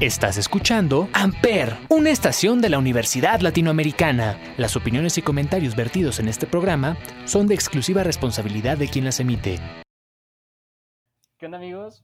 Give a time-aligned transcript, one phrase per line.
[0.00, 4.40] Estás escuchando Amper, una estación de la Universidad Latinoamericana.
[4.56, 9.20] Las opiniones y comentarios vertidos en este programa son de exclusiva responsabilidad de quien las
[9.20, 9.58] emite.
[11.36, 12.02] ¿Qué onda amigos?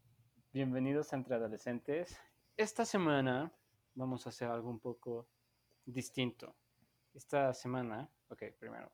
[0.53, 2.21] Bienvenidos a Entre Adolescentes.
[2.59, 3.51] Esta semana
[3.95, 5.31] vamos a hacer algo un poco
[5.87, 6.55] distinto.
[7.15, 8.93] Esta semana, ok, primero,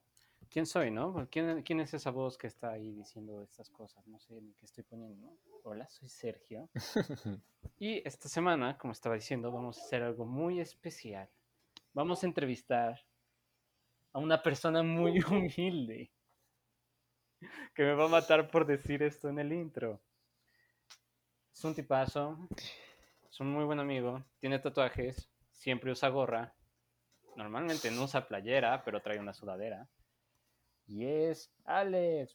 [0.53, 1.27] ¿quién soy, no?
[1.31, 4.05] ¿Quién, ¿Quién es esa voz que está ahí diciendo estas cosas?
[4.07, 5.35] No sé ni qué estoy poniendo.
[5.63, 6.69] Hola, soy Sergio.
[7.79, 11.27] y esta semana, como estaba diciendo, vamos a hacer algo muy especial.
[11.91, 13.03] Vamos a entrevistar
[14.11, 16.11] a una persona muy humilde
[17.73, 19.99] que me va a matar por decir esto en el intro.
[21.51, 22.37] Es un tipazo,
[23.27, 26.53] es un muy buen amigo, tiene tatuajes, siempre usa gorra,
[27.35, 29.89] normalmente no usa playera, pero trae una sudadera.
[30.87, 32.33] Y es Alex.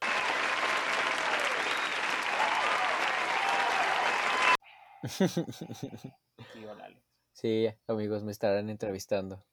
[7.32, 9.44] Sí, amigos, me estarán entrevistando.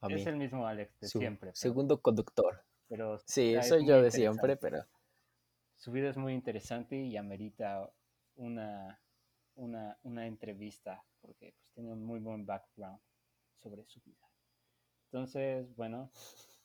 [0.00, 1.48] A mí, Es el mismo Alex de su siempre.
[1.50, 2.62] pero- segundo conductor.
[2.88, 4.84] pero Sí, soy yo de siempre, pero
[5.76, 7.90] Su vida es muy interesante y amerita
[8.36, 9.00] una,
[9.54, 13.00] una, una entrevista porque pues, tiene un muy buen background
[13.58, 14.28] sobre su vida.
[15.06, 16.10] Entonces, bueno,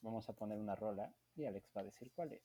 [0.01, 2.41] vamos a poner una rola y Alex va a decir cuál es.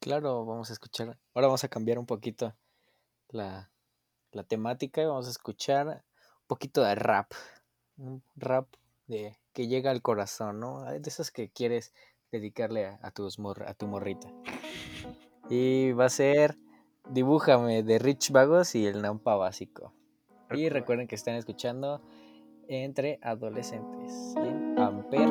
[0.00, 1.18] claro, vamos a escuchar.
[1.34, 2.54] Ahora vamos a cambiar un poquito
[3.30, 3.70] la,
[4.32, 7.32] la temática y vamos a escuchar un poquito de rap.
[7.96, 8.68] Un rap
[9.06, 10.84] de que llega al corazón, ¿no?
[10.84, 11.92] De esos que quieres
[12.30, 14.30] dedicarle a, a tus mor- a tu morrita.
[15.50, 16.56] Y va a ser
[17.10, 19.94] Dibújame de Rich Vagos y el Nampa Básico.
[20.50, 22.02] Y recuerden que están escuchando
[22.68, 25.26] entre adolescentes en Amper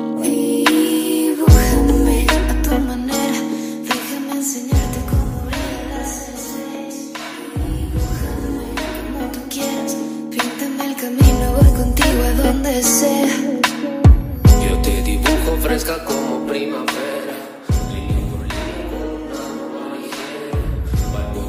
[2.68, 2.76] Radio.
[2.76, 3.40] Dibújame a tu manera,
[3.82, 6.96] déjame enseñarte cómo brillan las estrellas.
[7.64, 8.64] Dibújame
[9.02, 9.96] como tú quieras,
[10.30, 13.36] píntame el camino, voy contigo a donde sea.
[14.68, 16.86] Yo te dibujo fresca como primavera.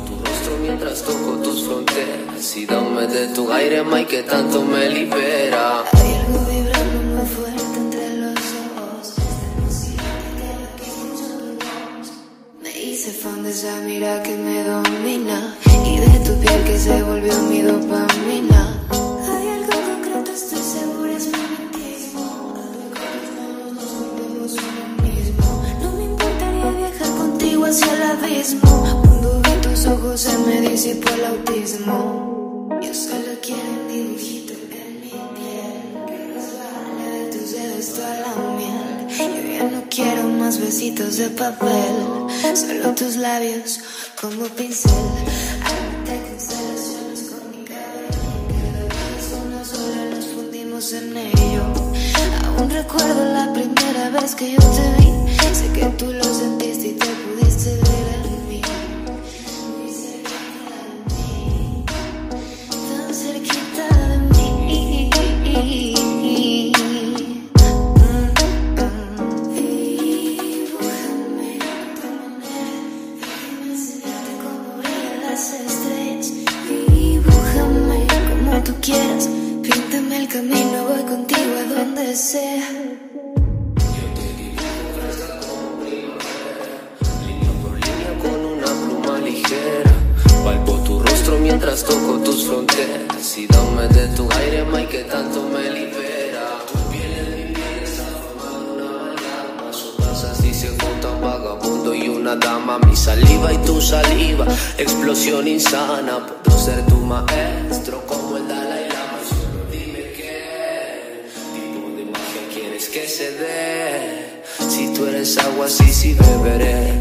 [0.05, 2.55] Tu rostro mientras toco tus fronteras.
[2.55, 5.83] Y dame de tu aire, May, que tanto me libera.
[5.93, 6.39] Hay algo
[13.19, 15.53] de esa mira que me domina
[15.85, 18.81] y de tu piel que se volvió mi dopamina.
[18.89, 22.55] Hay algo concreto, estoy segura, es magnetismo.
[22.55, 25.63] Al tocar tus manos nos volvemos uno mismo.
[25.83, 29.03] No me importaría viajar contigo hacia el abismo.
[29.03, 32.18] Cuando vi tus ojos se me disipó el autismo.
[40.89, 41.95] Besitos de papel
[42.55, 43.79] Solo tus labios
[44.19, 44.91] como pincel.
[45.63, 48.87] Arte constelaciones con mi cabello.
[49.45, 51.63] Una sola, nos fundimos en ello.
[52.57, 55.09] Aún recuerdo la primera vez que yo te vi.
[55.53, 56.58] Sé que tú lo sentiste
[91.59, 93.37] mientras toco tus fronteras.
[93.37, 96.63] Y dame de tu aire, May, que tanto me libera.
[96.71, 99.73] Tu piel en mi piel está formando una amalgama.
[99.73, 102.79] Sopas así se juntan vagabundo y una dama.
[102.79, 104.45] Mi saliva y tu saliva,
[104.77, 106.25] explosión insana.
[106.43, 109.19] Puedo ser tu maestro como el Dalai Lama.
[109.29, 114.43] Solo dime qué tipo de magia quieres que se dé.
[114.69, 116.97] Si tú eres agua, sí, sí beberé.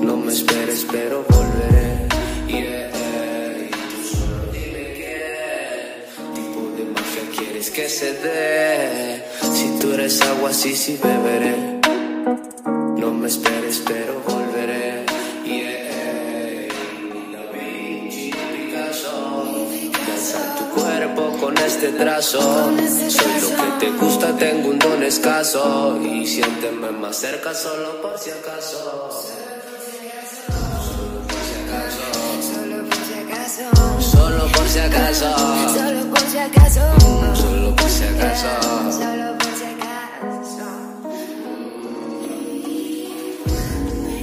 [0.00, 2.04] No me esperes, pero volveré.
[7.74, 9.24] Que se dé.
[9.52, 11.80] Si tú eres agua, sí, sí beberé.
[12.96, 15.04] No me esperes, pero volveré.
[15.44, 16.68] Yeah.
[17.32, 19.66] Da Vinci, Picasso.
[20.06, 22.40] Danza tu cuerpo con este trazo.
[23.08, 25.98] Soy lo que te gusta, tengo un don escaso.
[26.00, 29.33] Y siénteme más cerca solo por si acaso.
[34.44, 35.36] Solo por si acaso.
[35.74, 36.80] solo por si acaso,
[37.34, 38.48] Solo por si acaso.
[38.92, 40.66] solo por si acaso.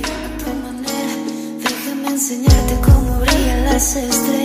[0.04, 1.16] A tu manera,
[1.64, 4.41] déjame enseñarte cómo brillan las estrellas.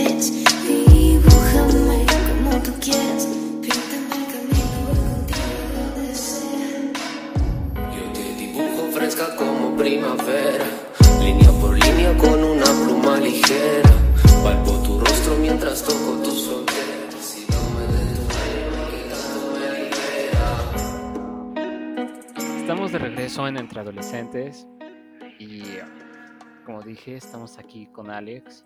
[23.77, 24.67] Entre Adolescentes
[25.37, 25.61] y
[26.65, 28.65] como dije, estamos aquí con Alex,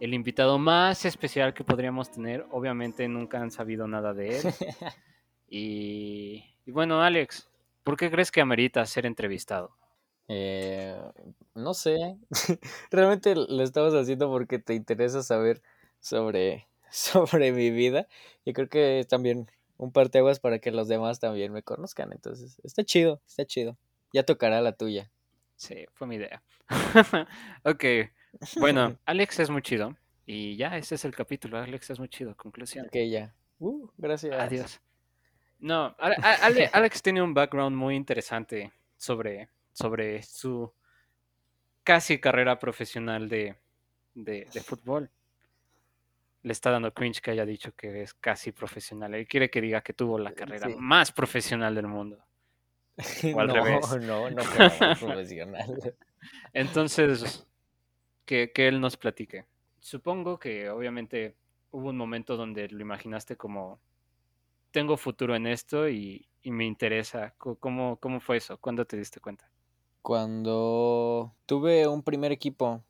[0.00, 2.46] el invitado más especial que podríamos tener.
[2.50, 4.42] Obviamente nunca han sabido nada de él.
[5.50, 7.48] Y, y bueno, Alex,
[7.82, 9.70] ¿por qué crees que amerita ser entrevistado?
[10.28, 10.94] Eh,
[11.54, 12.18] no sé,
[12.90, 15.62] realmente lo estamos haciendo porque te interesa saber
[16.00, 18.08] sobre, sobre mi vida
[18.44, 22.60] y creo que es también un parteaguas para que los demás también me conozcan, entonces
[22.62, 23.78] está chido, está chido.
[24.12, 25.10] Ya tocará la tuya.
[25.56, 26.42] Sí, fue mi idea.
[27.64, 27.84] ok,
[28.60, 29.96] bueno, Alex es muy chido.
[30.26, 31.58] Y ya, ese es el capítulo.
[31.58, 32.36] Alex es muy chido.
[32.36, 32.86] Conclusión.
[32.86, 33.34] Ok, ya.
[33.58, 34.34] Uh, gracias.
[34.38, 34.80] Adiós.
[35.58, 40.72] No, Ale- a- Ale- Alex tiene un background muy interesante sobre, sobre su
[41.82, 43.56] casi carrera profesional de,
[44.14, 45.10] de, de fútbol.
[46.42, 49.14] Le está dando cringe que haya dicho que es casi profesional.
[49.14, 50.76] Él quiere que diga que tuvo la carrera Sí.
[50.78, 52.22] más profesional del mundo.
[53.34, 53.96] O al no, revés.
[54.00, 54.42] no, no
[55.00, 55.94] profesional.
[56.52, 57.46] Entonces,
[58.24, 59.46] que, que él nos platique.
[59.80, 61.36] Supongo que obviamente
[61.70, 63.80] hubo un momento donde lo imaginaste como,
[64.70, 67.34] tengo futuro en esto y, y me interesa.
[67.38, 68.58] ¿Cómo, ¿Cómo fue eso?
[68.58, 69.50] ¿Cuándo te diste cuenta?
[70.02, 72.82] Cuando tuve un primer equipo,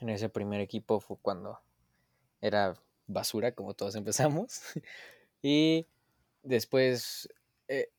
[0.00, 1.58] en ese primer equipo fue cuando
[2.40, 2.74] era
[3.06, 4.60] basura, como todos empezamos.
[5.42, 5.86] Y
[6.42, 7.26] después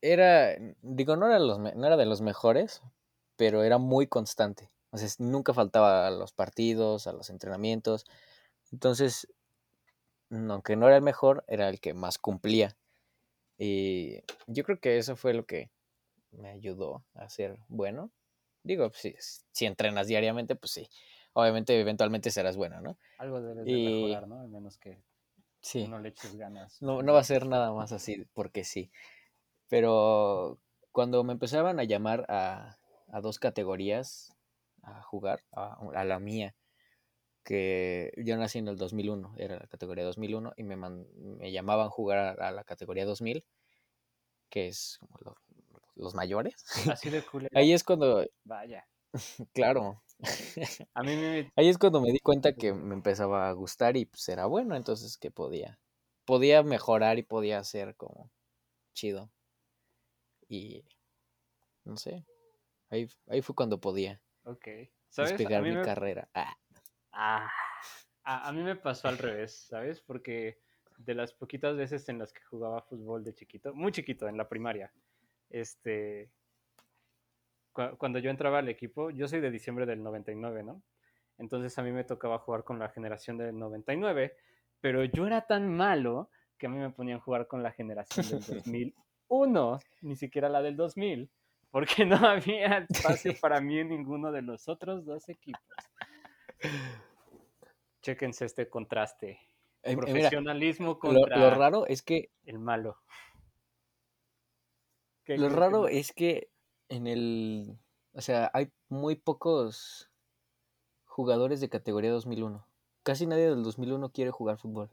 [0.01, 2.81] era, digo, no era, los, no era de los mejores,
[3.37, 4.69] pero era muy constante.
[4.91, 8.05] O sea, nunca faltaba a los partidos, a los entrenamientos.
[8.71, 9.27] Entonces,
[10.29, 12.75] aunque no era el mejor, era el que más cumplía.
[13.57, 15.69] Y yo creo que eso fue lo que
[16.31, 18.11] me ayudó a ser bueno.
[18.63, 19.15] Digo, pues, si,
[19.51, 20.89] si entrenas diariamente, pues sí.
[21.33, 22.97] Obviamente, eventualmente serás bueno, ¿no?
[23.17, 24.41] Algo debes de mejorar, ¿no?
[24.41, 25.01] Al menos que
[25.61, 25.87] Sí.
[25.87, 26.81] no le eches ganas.
[26.81, 28.91] No, no va a ser nada más así, porque sí.
[29.71, 30.59] Pero
[30.91, 32.77] cuando me empezaban a llamar a,
[33.09, 34.35] a dos categorías
[34.83, 36.55] a jugar, a, a la mía,
[37.43, 41.87] que yo nací en el 2001, era la categoría 2001, y me, man- me llamaban
[41.87, 43.45] a jugar a, la categoría 2000,
[44.49, 45.37] que es como lo-
[45.95, 46.65] los mayores.
[46.89, 47.47] Así de cool.
[47.55, 48.85] Ahí es cuando, Vaya.
[49.53, 50.01] claro,
[50.93, 51.51] A mí me...
[51.55, 54.75] ahí es cuando me di cuenta que me empezaba a gustar y pues era bueno,
[54.75, 55.79] entonces que podía,
[56.25, 58.31] podía mejorar y podía ser como
[58.93, 59.31] chido.
[60.53, 60.83] Y
[61.85, 62.25] no sé,
[62.89, 64.67] ahí, ahí fue cuando podía Ok.
[65.07, 65.31] ¿Sabes?
[65.31, 66.27] Despegar mi me- carrera.
[66.33, 66.53] Ah,
[67.13, 67.49] Ah,
[68.23, 70.01] a, a mí me pasó al revés, ¿sabes?
[70.01, 70.59] Porque
[70.97, 74.49] de las poquitas veces en las que jugaba fútbol de chiquito, muy chiquito, en la
[74.49, 74.91] primaria,
[75.49, 76.29] este,
[77.73, 80.81] cua- cuando yo entraba al equipo, yo soy de diciembre del 99, ¿no?
[81.37, 84.35] Entonces a mí me tocaba jugar con la generación del 99,
[84.81, 88.27] pero yo era tan malo que a mí me ponían a jugar con la generación
[88.29, 88.39] del
[89.31, 91.29] 2001, ni siquiera la del 2000,
[91.71, 95.61] porque no había espacio para mí en ninguno de los otros dos equipos.
[98.01, 99.29] Chéquense este contraste.
[99.29, 99.39] eh,
[99.83, 102.97] eh, mira, Profesionalismo lo, contra lo raro es que el malo.
[105.23, 106.49] ¿Qué Lo que raro es que
[106.89, 107.77] en el,
[108.13, 110.09] o sea, hay muy pocos
[111.05, 112.67] jugadores de categoría 2001.
[113.03, 114.91] Casi nadie del 2001 quiere jugar fútbol.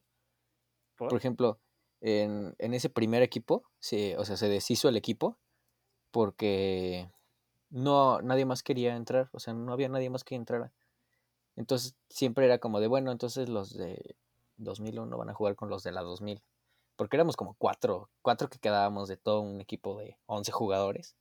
[0.97, 1.09] ¿Por?
[1.09, 1.61] Por ejemplo,
[2.01, 5.37] en, ese primer equipo, se, o sea, se deshizo el equipo
[6.11, 7.11] porque
[7.71, 10.73] no nadie más quería entrar, o sea, no había nadie más que entrara.
[11.57, 14.17] Entonces siempre era como de, bueno, entonces los de
[14.59, 16.43] 2001 van a jugar con los de la 2000.
[16.97, 21.17] Porque éramos como cuatro, cuatro que quedábamos de todo un equipo de 11 jugadores.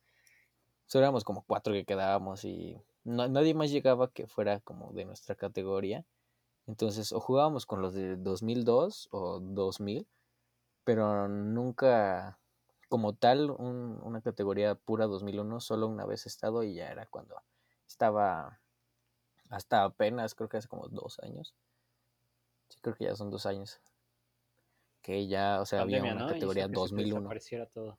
[0.86, 5.04] Solo éramos como cuatro que quedábamos y no- nadie más llegaba que fuera como de
[5.04, 6.04] nuestra categoría.
[6.66, 10.06] Entonces, o jugábamos con los de 2002 o 2000,
[10.88, 12.38] pero nunca
[12.88, 17.04] como tal un- una categoría pura 2001, solo una vez he estado y ya era
[17.04, 17.36] cuando
[17.86, 18.58] estaba
[19.50, 21.54] hasta apenas, creo que hace como dos años.
[22.70, 23.82] Sí, creo que ya son dos años.
[25.02, 26.28] Que ya, o sea, había una ¿no?
[26.28, 27.20] Categoría que se te 2001.
[27.20, 27.98] desapareciera todo.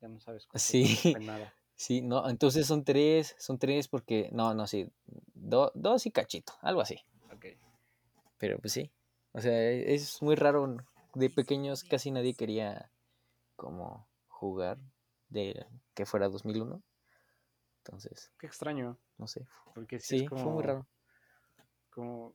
[0.00, 0.84] Ya no sabes Sí.
[1.20, 1.52] nada.
[1.74, 4.88] Sí, no, entonces son tres, son tres porque, no, no, sí,
[5.34, 7.00] do- dos y cachito, algo así.
[7.34, 7.46] Ok.
[8.38, 8.92] Pero pues sí,
[9.32, 10.76] o sea, e- es muy raro,
[11.14, 12.90] de pequeños casi nadie quería
[13.56, 14.78] como jugar
[15.28, 16.82] de que fuera 2001.
[17.84, 18.98] Entonces, Qué extraño.
[19.18, 20.86] no sé, Porque sí, sí, es como, fue muy raro.
[21.90, 22.34] como,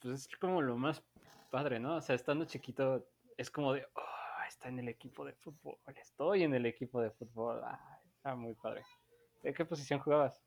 [0.00, 1.02] pues es como lo más
[1.50, 1.96] padre, ¿no?
[1.96, 6.42] O sea, estando chiquito es como de, oh, está en el equipo de fútbol, estoy
[6.42, 7.60] en el equipo de fútbol.
[7.64, 8.84] Ah, está muy padre.
[9.42, 10.42] ¿De qué posición jugabas?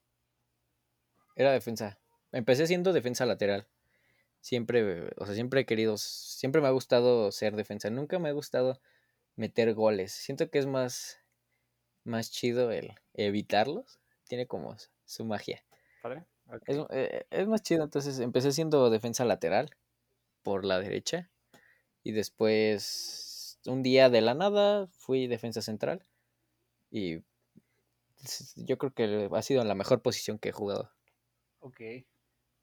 [1.36, 2.00] Era defensa.
[2.32, 3.68] Empecé siendo defensa lateral.
[4.46, 7.90] Siempre, o sea, siempre he querido, siempre me ha gustado ser defensa.
[7.90, 8.80] Nunca me ha gustado
[9.36, 10.12] meter goles.
[10.12, 11.20] Siento que es más,
[12.04, 14.00] más chido el evitarlos.
[14.28, 15.66] Tiene como su magia.
[16.04, 16.26] ¿Padre?
[16.68, 19.76] Es, eh, es más chido, entonces empecé siendo defensa lateral
[20.44, 21.32] por la derecha
[22.04, 26.06] y después un día de la nada fui defensa central
[26.92, 27.24] y
[28.58, 30.92] yo creo que ha sido la mejor posición que he jugado.
[31.62, 31.82] Ok.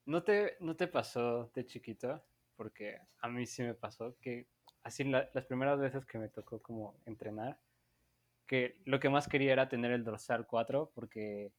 [0.05, 2.21] ¿No te, ¿No te pasó de chiquito?
[2.55, 4.47] Porque a mí sí me pasó que
[4.83, 7.59] así la- las primeras veces que me tocó como entrenar,
[8.47, 11.51] que lo que más quería era tener el dorsal 4 porque,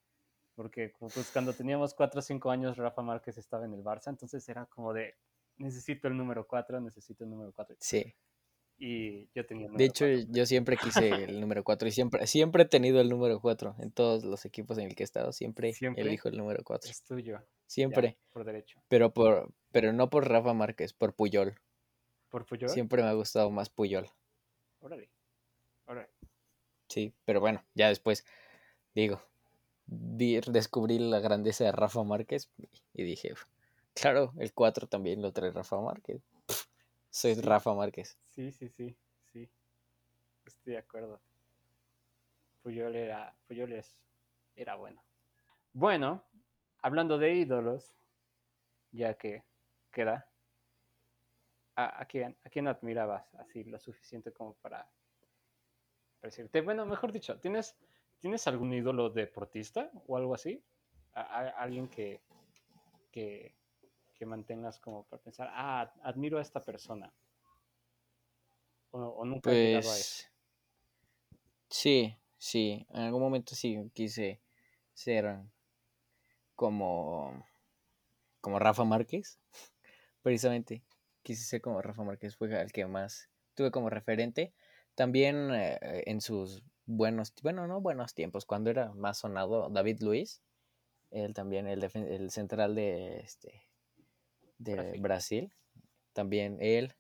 [0.55, 4.09] porque cu- pues cuando teníamos 4 o 5 años Rafa Márquez estaba en el Barça,
[4.09, 5.15] entonces era como de
[5.57, 7.77] necesito el número 4, necesito el número 4.
[7.81, 8.15] Sí,
[8.77, 10.33] Y yo tenía el de hecho 4.
[10.33, 13.93] yo siempre quise el número 4 y siempre, siempre he tenido el número 4 en
[13.93, 16.03] todos los equipos en el que he estado, siempre, ¿Siempre?
[16.03, 17.35] elijo el número 4, Es tuyo.
[17.39, 18.81] ya, siempre, por derecho.
[18.89, 21.55] pero por pero no por Rafa Márquez, por Puyol.
[22.31, 22.69] ¿Por Puyol?
[22.71, 24.09] Siempre me ha gustado más Puyol.
[24.81, 25.09] Órale.
[25.87, 26.09] Órale.
[26.89, 28.25] Sí, pero bueno, ya después,
[28.95, 29.21] digo,
[29.87, 32.51] descubrí la grandeza de Rafa Márquez
[32.93, 33.45] y dije, "Uf,
[33.95, 36.23] claro, el 4 también lo trae Rafa Márquez.
[37.15, 37.35] Soy.
[37.35, 38.19] Rafa Márquez.
[38.35, 38.97] Sí, sí, sí,
[39.33, 39.49] sí.
[40.45, 41.21] Estoy de acuerdo.
[42.61, 43.97] Puyol era, Puyol es,
[44.57, 45.01] era bueno.
[45.73, 46.25] Bueno,
[46.83, 47.95] hablando de ídolos,
[48.91, 49.45] ya que
[49.93, 50.29] queda,
[51.77, 54.91] ¿a, a quién, a quién admirabas así lo suficiente como para,
[56.21, 56.63] decirte?
[56.63, 57.77] Bueno, mejor dicho, ¿tienes,
[58.19, 60.61] ¿tienes algún ídolo deportista o algo así?
[61.13, 62.21] A- alguien que,
[63.13, 63.55] que,
[64.25, 67.13] que mantengas como para pensar, ah, admiro a esta persona.
[68.91, 70.25] O, o nunca has llegado a eso.
[70.25, 70.33] Pues
[71.69, 74.41] sí, sí, en algún momento sí quise
[74.95, 75.43] ser
[76.55, 77.45] como
[78.41, 79.39] como Rafa Márquez,
[80.23, 80.83] precisamente
[81.23, 84.53] quise ser como Rafa Márquez, fue el que más tuve como referente.
[84.95, 90.43] También eh, en sus buenos, bueno, no buenos tiempos, cuando era más sonado David Luiz,
[91.11, 93.65] él también, el, el central de, este,
[94.65, 95.01] de Brasil.
[95.01, 95.55] Brasil.
[96.13, 96.95] también él,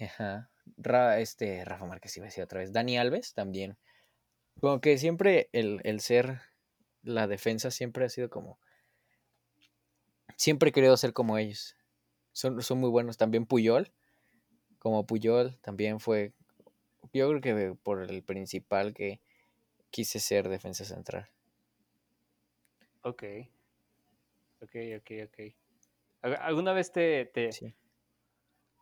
[0.00, 3.78] ajá, Ra- este, Rafa Márquez iba a decir otra vez, Dani Alves también.
[4.60, 6.40] Como que siempre el, el ser
[7.02, 8.58] la defensa siempre ha sido como,
[10.36, 11.76] siempre he querido ser como ellos.
[12.32, 13.16] Son, son muy buenos.
[13.16, 13.92] También Puyol,
[14.78, 16.32] como Puyol, también fue,
[17.12, 19.20] yo creo que por el principal que
[19.90, 21.28] quise ser defensa central.
[23.02, 23.22] Ok.
[24.60, 25.54] Ok, ok, ok.
[26.22, 27.74] ¿Al- ¿Alguna vez te, te Sí.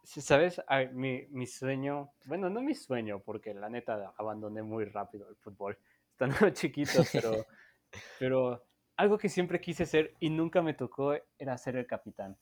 [0.04, 0.60] sabes,
[0.92, 5.78] mi, mi sueño, bueno, no mi sueño, porque la neta abandoné muy rápido el fútbol,
[6.12, 7.46] estando chiquito, pero,
[8.18, 8.64] pero
[8.96, 12.36] algo que siempre quise ser y nunca me tocó era ser el capitán.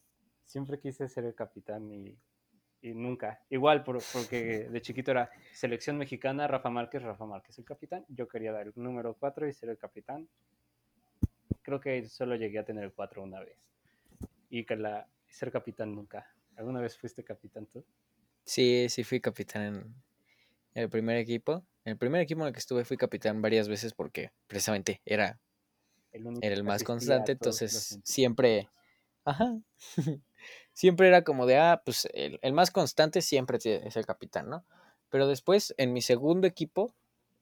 [0.45, 2.17] Siempre quise ser el capitán y,
[2.81, 3.43] y nunca.
[3.51, 8.05] Igual, por- porque de chiquito era selección mexicana, Rafa Márquez, Rafa Márquez el capitán.
[8.09, 10.29] Yo quería dar el número 4 y ser el capitán.
[11.63, 13.59] Creo que solo llegué a tener el 4 una vez.
[14.49, 16.27] Y que la, ser capitán nunca.
[16.57, 17.85] ¿Alguna vez fuiste capitán tú?
[18.45, 19.63] Sí, sí fui capitán
[20.75, 21.67] en el primer equipo.
[21.85, 25.41] En el primer equipo en el que estuve fui capitán varias veces porque precisamente era,
[26.13, 28.69] El único era el más constante, entonces siempre,
[29.25, 29.59] ajá,
[30.73, 34.65] siempre era como de, ah, pues el, el más constante siempre es el capitán, ¿no?
[35.11, 36.95] Pero después, en mi segundo equipo,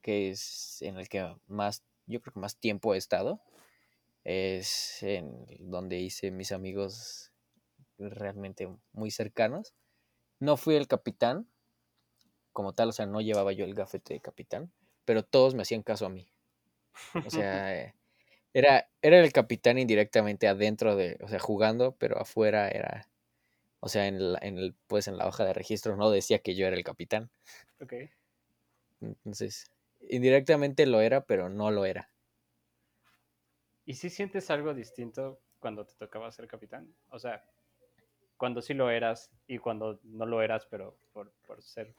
[0.03, 3.41] que es en el que más, yo creo que más tiempo he estado,
[4.25, 7.33] es en donde hice mis amigos
[7.99, 9.75] realmente muy cercanos.
[10.41, 11.49] No fui el capitán,
[12.53, 14.73] como tal, o sea, no llevaba yo el gafete de capitán,
[15.05, 16.27] pero todos me hacían caso a mí.
[17.23, 17.95] O sea,
[18.55, 23.09] era, era el capitán indirectamente adentro de, o sea, jugando, pero afuera era,
[23.81, 26.55] o sea, en, la- en el, pues en la hoja de registro no decía que
[26.57, 27.31] yo era el capitán.
[27.81, 27.95] Ok.
[29.01, 32.13] Entonces, indirectamente lo era, pero no lo era.
[33.87, 36.95] ¿Y si sientes algo distinto cuando te tocaba ser capitán?
[37.11, 37.45] O sea,
[38.37, 41.95] cuando sí lo eras y cuando no lo eras, pero por, por ser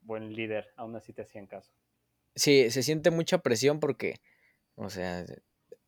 [0.00, 1.72] buen líder, aún así te hacían caso.
[2.34, 4.20] Sí, se siente mucha presión porque,
[4.76, 5.24] o sea,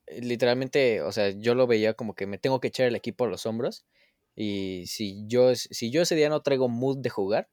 [0.07, 3.28] literalmente, o sea, yo lo veía como que me tengo que echar el equipo a
[3.28, 3.87] los hombros
[4.35, 7.49] y si yo, si yo ese día no traigo mood de jugar,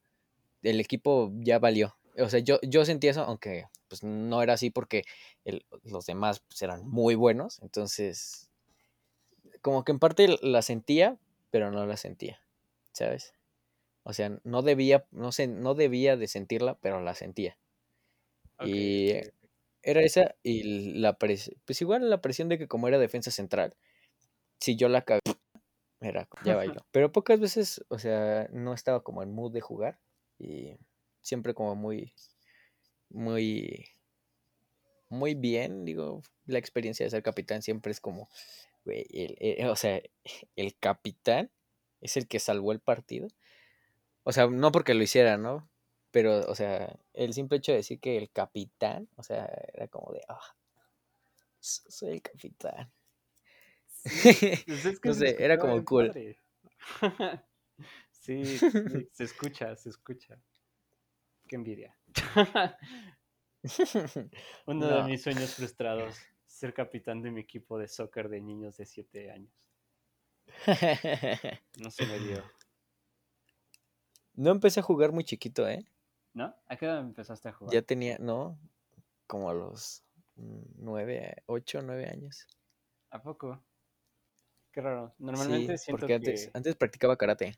[0.64, 1.98] el equipo ya valió.
[2.18, 5.04] O sea, yo, yo sentía eso, aunque pues no era así porque
[5.46, 8.52] el- los demás pues, eran muy buenos, entonces
[9.62, 11.18] como que en parte la sentía,
[11.52, 12.42] pero no la sentía,
[12.94, 13.34] ¿sabes?
[14.04, 17.58] O sea, no debía, no sé, no debía de sentirla, pero la sentía.
[18.60, 19.14] Y
[19.84, 23.76] era esa y la presión, pues igual la presión de que como era defensa central,
[24.60, 25.22] si yo la cagué,
[26.02, 26.86] era, ya bailó.
[26.92, 30.00] Pero pocas veces, o sea, no estaba como en mood de jugar
[30.40, 30.78] y
[31.22, 32.14] siempre como muy,
[33.10, 33.86] muy,
[35.10, 38.30] muy bien, digo, la experiencia de ser capitán siempre es como,
[38.86, 40.02] güey, el- el- o sea,
[40.56, 41.52] el capitán
[42.02, 43.28] es el que salvó el partido.
[44.24, 45.70] O sea, no porque lo hiciera, ¿no?
[46.12, 50.14] Pero, o sea, el simple hecho de decir que el capitán, o sea, era como
[50.14, 50.40] de, ah,
[51.60, 52.92] so- soy el capitán.
[54.66, 56.14] Pues es que No se sé, era como cool.
[56.14, 56.40] padre.
[58.12, 60.40] sí, sí, se escucha, se escucha.
[61.48, 61.97] Qué envidia.
[64.66, 68.86] Uno de mis sueños frustrados, ser capitán de mi equipo de soccer de niños de
[68.86, 69.54] 7 años.
[71.80, 72.44] No se me dio.
[74.34, 75.86] No empecé a jugar muy chiquito, ¿eh?
[76.34, 76.56] ¿No?
[76.68, 77.74] ¿A qué edad empezaste a jugar?
[77.74, 78.58] Ya tenía, no,
[79.26, 80.04] como a los
[80.36, 82.48] mm, nueve, ocho, nueve años.
[83.10, 83.62] ¿A poco?
[84.72, 85.14] Qué raro.
[85.18, 86.52] Normalmente Sí, siento porque antes, que...
[86.54, 87.58] antes practicaba karate.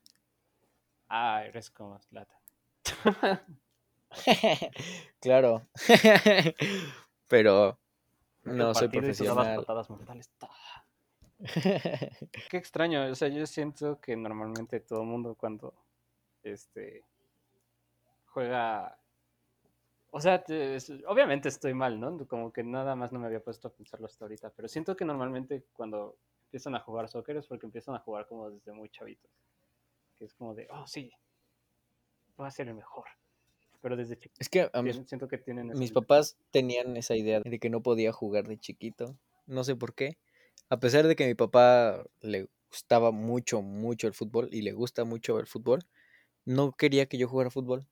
[1.09, 2.39] Ah, eres como Zlatan.
[5.19, 5.67] claro.
[7.27, 7.77] Pero
[8.43, 9.65] no soy profesional.
[12.49, 13.05] Qué extraño.
[13.05, 15.73] O sea, yo siento que normalmente todo el mundo cuando
[16.43, 17.05] este
[18.27, 18.97] juega.
[20.11, 22.27] O sea, te- obviamente estoy mal, ¿no?
[22.27, 24.49] Como que nada más no me había puesto a pensarlo hasta ahorita.
[24.55, 28.49] Pero siento que normalmente cuando empiezan a jugar soccer es porque empiezan a jugar como
[28.49, 29.29] desde muy chavitos.
[30.17, 31.11] Que es como de, oh, sí,
[32.35, 33.05] voy a ser el mejor.
[33.81, 37.39] Pero desde chiquito Es que a mis, siento que tienen mis papás tenían esa idea
[37.39, 39.17] de que no podía jugar de chiquito.
[39.45, 40.17] No sé por qué.
[40.69, 44.73] A pesar de que a mi papá le gustaba mucho, mucho el fútbol y le
[44.73, 45.85] gusta mucho el fútbol,
[46.45, 47.87] no quería que yo jugara fútbol.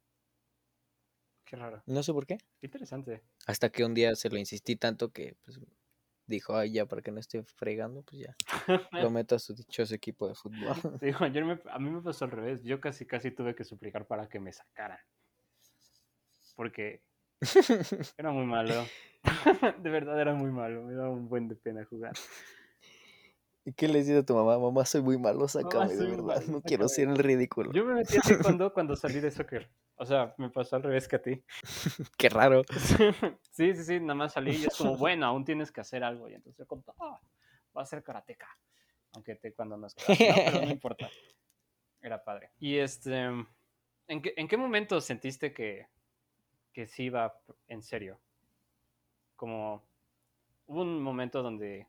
[1.45, 1.81] Qué raro.
[1.85, 2.37] No sé por qué.
[2.59, 3.23] Qué interesante.
[3.45, 5.59] Hasta que un día se lo insistí tanto que pues,
[6.25, 8.35] dijo, ay, ya, para que no esté fregando, pues ya,
[8.91, 10.75] lo meto a su dichoso equipo de fútbol.
[11.01, 12.63] Digo, yo me- a mí me pasó al revés.
[12.63, 14.99] Yo casi casi tuve que suplicar para que me sacaran.
[16.57, 17.01] Porque
[18.17, 18.73] era muy malo.
[19.83, 20.83] De verdad era muy malo.
[20.83, 22.13] Me daba un buen de pena jugar.
[23.63, 24.57] ¿Y qué le dices a tu mamá?
[24.57, 27.07] Mamá, soy muy malo, sácame, de verdad, malo, no quiero sácame".
[27.07, 27.71] ser el ridículo.
[27.73, 29.69] Yo me metí a taekwondo cuando salí de soccer.
[29.97, 31.43] O sea, me pasó al revés que a ti.
[32.17, 32.63] Qué raro.
[33.51, 33.99] Sí, sí, sí.
[33.99, 36.29] Nada más salí y es como, bueno, aún tienes que hacer algo.
[36.29, 37.19] Y entonces yo como, ah,
[37.75, 38.47] va a ser karateca.
[39.13, 40.35] Aunque taekwondo no es karate, ¿no?
[40.45, 41.09] pero no importa.
[41.99, 42.51] Era padre.
[42.59, 43.25] Y este,
[44.07, 45.87] ¿en qué, en qué momento sentiste que,
[46.77, 48.19] que sí iba en serio?
[49.35, 49.83] Como,
[50.67, 51.87] hubo un momento donde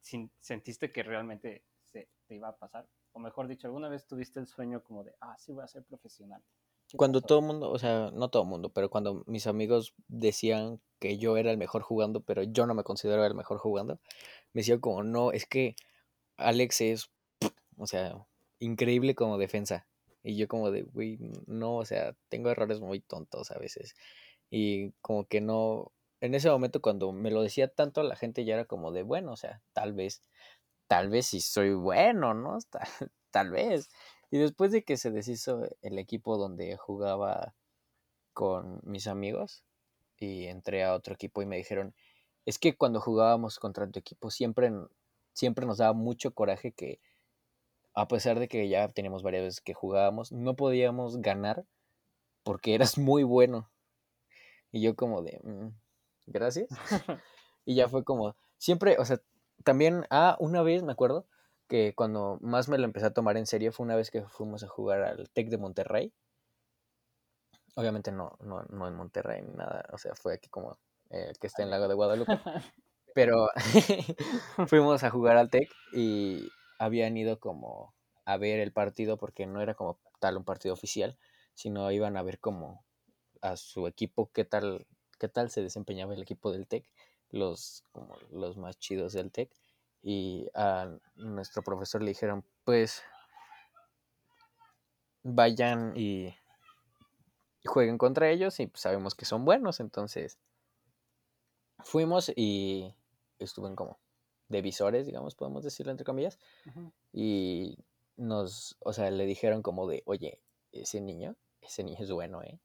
[0.00, 2.88] sin- sentiste que realmente se te iba a pasar.
[3.12, 5.84] O mejor dicho, ¿alguna vez tuviste el sueño como de, ah, sí voy a ser
[5.84, 6.42] profesional?
[6.88, 7.26] ¿Qué Cuando pasó?
[7.26, 11.18] todo el mundo, o sea, no todo el mundo, pero cuando mis amigos decían que
[11.18, 14.00] yo era el mejor jugando, pero yo no me consideraba el mejor jugando,
[14.54, 15.76] me decían como, no, es que
[16.38, 17.10] Alex es,
[17.78, 18.26] o sea,
[18.60, 19.86] increíble como defensa.
[20.24, 23.94] Y yo como de, güey, no, o sea, tengo errores muy tontos a veces.
[24.50, 28.54] Y como que no, en ese momento cuando me lo decía tanto la gente ya
[28.54, 30.24] era como de, bueno, o sea, tal vez,
[30.88, 32.58] tal vez sí soy bueno, ¿no?
[32.70, 32.88] Tal,
[33.30, 33.90] tal vez.
[34.30, 37.54] Y después de que se deshizo el equipo donde jugaba
[38.32, 39.64] con mis amigos
[40.18, 41.94] y entré a otro equipo y me dijeron,
[42.46, 44.72] es que cuando jugábamos contra tu equipo siempre,
[45.32, 47.00] siempre nos daba mucho coraje que
[47.94, 51.64] a pesar de que ya teníamos varias veces que jugábamos, no podíamos ganar
[52.42, 53.70] porque eras muy bueno.
[54.72, 55.68] Y yo como de, "Mm,
[56.26, 56.68] gracias.
[57.64, 59.20] y ya fue como, siempre, o sea,
[59.64, 61.26] también, ah, una vez me acuerdo
[61.68, 64.62] que cuando más me lo empecé a tomar en serio fue una vez que fuimos
[64.64, 66.12] a jugar al TEC de Monterrey.
[67.76, 70.78] Obviamente no, no, no en Monterrey ni nada, o sea, fue aquí como
[71.10, 72.32] eh, que está en Lago de Guadalupe.
[73.14, 73.48] Pero
[74.66, 76.48] fuimos a jugar al TEC y
[76.84, 77.94] habían ido como
[78.24, 81.18] a ver el partido porque no era como tal un partido oficial,
[81.54, 82.84] sino iban a ver como
[83.40, 84.86] a su equipo qué tal
[85.18, 86.84] qué tal se desempeñaba el equipo del TEC,
[87.30, 89.50] los como los más chidos del TEC
[90.02, 93.02] y a nuestro profesor le dijeron, "Pues
[95.22, 96.34] vayan y
[97.64, 100.38] jueguen contra ellos y sabemos que son buenos, entonces
[101.78, 102.94] fuimos y
[103.38, 103.98] estuve como
[104.48, 106.38] de visores, digamos, podemos decirlo entre comillas,
[107.12, 107.78] y
[108.16, 110.40] nos, o sea, le dijeron como de, oye,
[110.72, 112.58] ese niño, ese niño es bueno, ¿eh?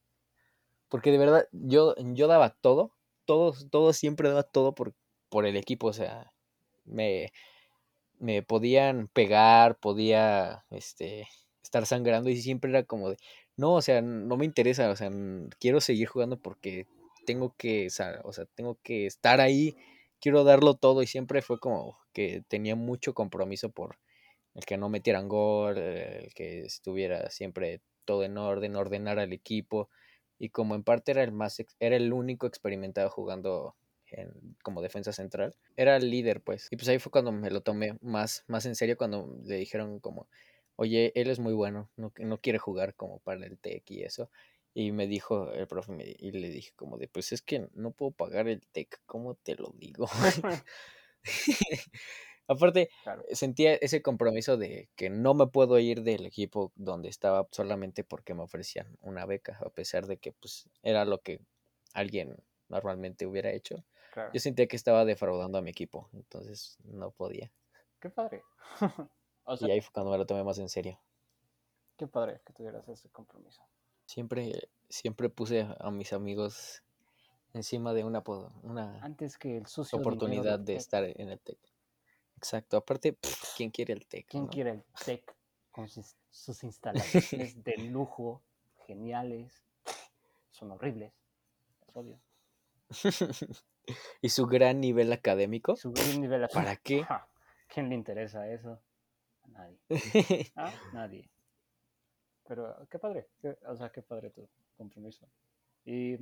[0.90, 4.96] Porque de verdad, yo, yo daba todo, todo, todo siempre daba todo por,
[5.30, 6.34] por el equipo, o sea,
[6.86, 7.32] me,
[8.18, 11.28] me podían pegar, podía, este,
[11.64, 13.18] estar sangrando y siempre era como de,
[13.56, 15.12] no, o sea, no me interesa, o sea,
[15.60, 16.88] quiero seguir jugando porque
[17.26, 17.88] tengo que,
[18.24, 19.76] o sea, tengo que estar ahí,
[20.20, 23.98] quiero darlo todo y siempre fue como que tenía mucho compromiso por
[24.56, 29.90] el que no metieran gol, el que estuviera siempre todo en orden, ordenar al equipo.
[30.40, 33.76] Y como en parte era el más era el único experimentado jugando
[34.12, 36.68] en- como defensa central, era el líder, pues.
[36.72, 40.00] Y pues ahí fue cuando me lo tomé más, más en serio, cuando le dijeron
[40.00, 40.28] como,
[40.76, 44.32] oye, él es muy bueno, no, no quiere jugar como para el TEC y eso.
[44.74, 47.92] Y me dijo el profe, me- y le dije como de, pues es que no
[47.92, 50.08] puedo pagar el TEC, ¿cómo te lo digo?
[52.48, 53.24] Aparte, Claro.
[53.32, 58.34] sentía ese compromiso de que no me puedo ir del equipo donde estaba solamente porque
[58.34, 61.42] me ofrecían una beca, a pesar de que pues era lo que
[61.94, 62.38] alguien
[62.70, 63.86] normalmente hubiera hecho.
[64.12, 64.32] Claro.
[64.34, 67.52] Yo sentía que estaba defraudando a mi equipo, entonces no podía.
[68.00, 68.44] Qué padre.
[69.44, 71.00] o sea, Y ahí fue cuando me lo tomé más en serio.
[71.98, 73.62] qué padre que tuvieras ese compromiso.
[74.10, 76.82] Siempre, siempre puse a mis amigos
[77.54, 78.24] encima de una,
[78.64, 81.60] una Antes que el sucio dinero oportunidad de estar en el TEC.
[82.36, 82.78] Exacto.
[82.78, 84.26] Aparte, pff, ¿quién quiere el TEC?
[84.28, 84.50] ¿Quién no?
[84.50, 85.36] quiere el TEC
[85.70, 88.42] con sus, sus instalaciones de lujo,
[88.88, 89.64] geniales?
[90.50, 91.14] Son horribles.
[91.86, 92.20] Los odio.
[94.24, 95.76] y su gran nivel académico.
[95.76, 97.06] Su gran nivel así, ¿Para qué?
[97.72, 98.82] ¿Quién le interesa eso?
[99.44, 99.78] A nadie.
[100.56, 100.74] ¿Ah?
[100.94, 101.30] Nadie.
[102.50, 103.28] Pero qué padre.
[103.44, 105.28] qué- o sea, qué padre tu compromiso.
[105.86, 106.18] ¿Y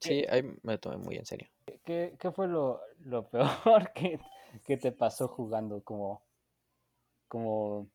[0.00, 1.48] sí, ahí me tomé muy en serio.
[1.84, 4.18] qué, qué fue lo, lo peor que,
[4.66, 6.22] que te pasó jugando como,
[7.28, 7.86] como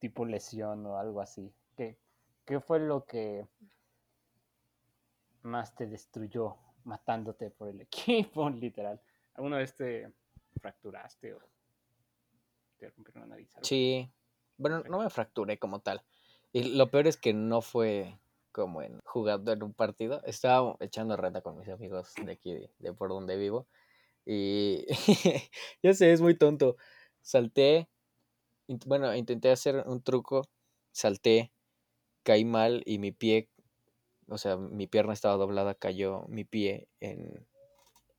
[0.00, 1.54] tipo lesión o algo así?
[1.76, 1.96] ¿Qué,
[2.44, 3.46] qué fue lo que
[5.42, 9.00] más te destruyó matándote por el equipo, literal?
[9.34, 10.12] ¿Alguna vez te
[10.60, 11.40] fracturaste o
[12.78, 13.54] te rompieron la nariz?
[13.54, 13.68] algo?
[13.68, 14.10] Sí.
[14.58, 16.02] Bueno, no me fracturé como tal.
[16.52, 18.18] Y lo peor es que no fue
[18.52, 20.22] como en jugando en un partido.
[20.24, 23.66] Estaba echando reta con mis amigos de aquí, de, por donde vivo.
[24.26, 24.86] Y
[25.82, 26.76] ya sé, es muy tonto.
[27.22, 27.88] Salté,
[28.86, 30.48] bueno, intenté hacer un truco,
[30.92, 31.52] salté,
[32.22, 33.48] caí mal y mi pie,
[34.28, 37.46] o sea, mi pierna estaba doblada, cayó mi pie en,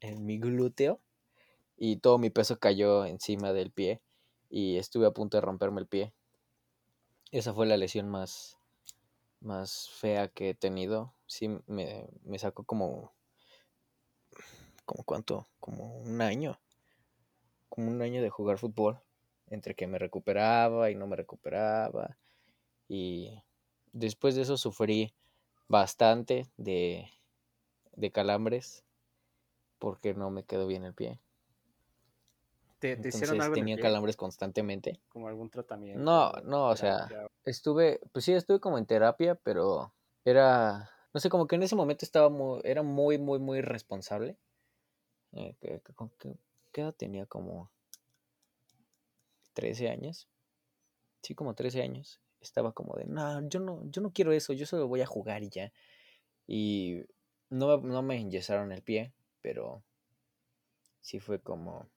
[0.01, 1.01] en mi glúteo
[1.77, 4.01] y todo mi peso cayó encima del pie
[4.49, 6.13] y estuve a punto de romperme el pie.
[7.33, 8.59] Esa fue la lesión más,
[9.39, 11.15] más fea que he tenido.
[11.25, 13.11] Sí, me, me sacó como,
[14.85, 16.59] como cuánto, como un año,
[17.69, 18.99] como un año de jugar fútbol,
[19.47, 22.19] entre que me recuperaba y no me recuperaba.
[22.87, 23.41] Y
[23.93, 25.15] después de eso sufrí
[25.67, 27.09] bastante de,
[27.93, 28.83] de calambres
[29.79, 31.19] porque no me quedó bien el pie.
[32.83, 34.99] ¿Te, te Entonces hicieron algo tenía calambres constantemente.
[35.07, 36.03] como algún tratamiento.
[36.03, 39.93] No, no, o sea, terapia, estuve, pues sí, estuve como en terapia, pero
[40.25, 44.37] era, no sé, como que en ese momento estaba muy, era muy, muy, muy responsable.
[45.31, 45.55] Eh,
[46.73, 47.25] ¿Qué edad tenía?
[47.25, 47.71] Como
[49.53, 50.27] 13 años.
[51.21, 52.19] Sí, como 13 años.
[52.41, 55.41] Estaba como de, no, yo no, yo no quiero eso, yo solo voy a jugar
[55.41, 55.71] y ya.
[56.47, 57.01] Y
[57.49, 59.85] no, me- no me enyesaron el pie, pero
[60.99, 61.87] sí fue como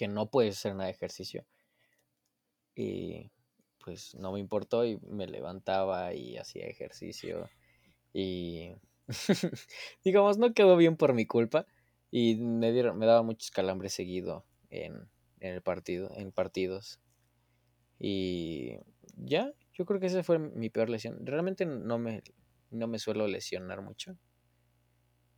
[0.00, 1.44] que no puedes hacer nada de ejercicio.
[2.74, 3.30] Y
[3.84, 7.50] pues no me importó y me levantaba y hacía ejercicio.
[8.14, 8.72] Y
[10.02, 11.66] digamos, no quedó bien por mi culpa.
[12.10, 14.94] Y me dieron, me daba muchos calambres seguido en,
[15.40, 16.98] en el partido, en partidos.
[17.98, 18.78] Y
[19.16, 21.26] ya, yo creo que esa fue mi peor lesión.
[21.26, 22.22] Realmente no me,
[22.70, 24.16] no me suelo lesionar mucho.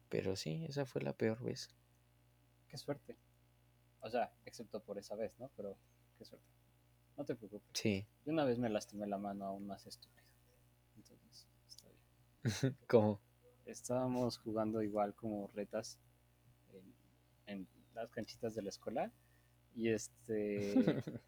[0.08, 1.68] Pero sí, esa fue la peor vez.
[2.68, 3.16] Qué suerte.
[4.02, 5.50] O sea, excepto por esa vez, ¿no?
[5.56, 5.76] Pero
[6.18, 6.46] qué suerte.
[7.16, 7.68] No te preocupes.
[7.72, 10.26] Sí, Yo una vez me lastimé la mano aún más estúpido.
[10.96, 12.76] Entonces, está bien.
[12.88, 13.20] como
[13.64, 15.98] Estábamos jugando igual como retas
[16.72, 16.82] en,
[17.46, 19.12] en las canchitas de la escuela.
[19.74, 20.74] Y este.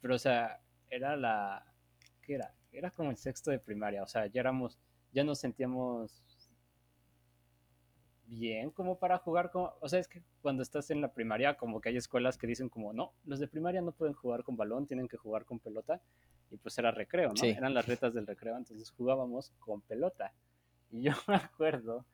[0.00, 1.66] Pero, o sea, era la.
[2.22, 2.54] ¿Qué era?
[2.72, 4.02] Era como el sexto de primaria.
[4.02, 4.78] O sea, ya éramos.
[5.12, 6.29] Ya nos sentíamos
[8.30, 9.74] bien como para jugar como.
[9.80, 12.68] O sea, es que cuando estás en la primaria, como que hay escuelas que dicen
[12.68, 16.00] como, no, los de primaria no pueden jugar con balón, tienen que jugar con pelota.
[16.50, 17.36] Y pues era recreo, ¿no?
[17.36, 17.48] Sí.
[17.50, 20.32] Eran las retas del recreo, entonces jugábamos con pelota.
[20.90, 22.04] Y yo me acuerdo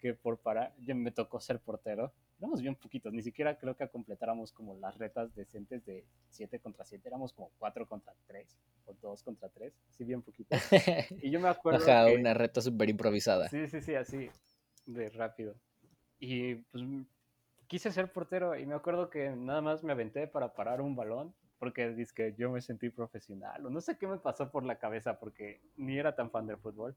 [0.00, 2.12] que por parar, yo me tocó ser portero.
[2.38, 6.84] Éramos bien poquitos, ni siquiera creo que completáramos como las retas decentes de 7 contra
[6.84, 10.58] 7, éramos como 4 contra 3 o 2 contra 3, así bien poquitos.
[11.22, 13.48] Y yo me acuerdo Ajá, que- una reta súper improvisada.
[13.48, 14.28] Sí, sí, sí, así,
[14.86, 15.54] de rápido.
[16.18, 16.84] Y pues
[17.66, 21.34] quise ser portero y me acuerdo que nada más me aventé para parar un balón
[21.58, 25.18] porque que yo me sentí profesional o no sé qué me pasó por la cabeza
[25.18, 26.94] porque ni era tan fan del fútbol.